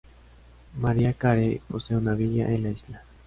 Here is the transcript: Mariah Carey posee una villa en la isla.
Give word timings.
Mariah 0.77 1.13
Carey 1.15 1.59
posee 1.69 1.95
una 1.95 2.15
villa 2.15 2.49
en 2.51 2.63
la 2.63 2.69
isla. 2.71 3.03